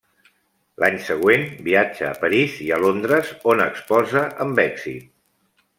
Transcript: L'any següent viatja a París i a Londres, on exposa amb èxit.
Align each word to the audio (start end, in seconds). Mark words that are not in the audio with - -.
L'any 0.83 0.95
següent 1.07 1.45
viatja 1.67 2.09
a 2.09 2.17
París 2.23 2.57
i 2.69 2.73
a 2.79 2.83
Londres, 2.87 3.31
on 3.55 3.63
exposa 3.71 4.29
amb 4.47 4.69
èxit. 4.71 5.11